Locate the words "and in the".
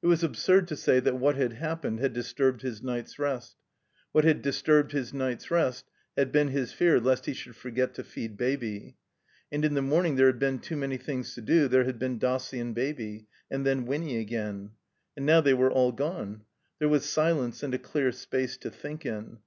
9.52-9.82